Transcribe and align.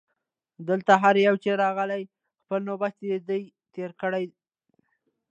دلته 0.69 0.93
هر 1.03 1.15
یو 1.27 1.35
چي 1.43 1.51
راغلی 1.63 2.03
خپل 2.41 2.61
نوبت 2.69 2.95
یې 3.09 3.17
دی 3.29 3.43
تېر 3.73 3.91
کړی 4.01 4.25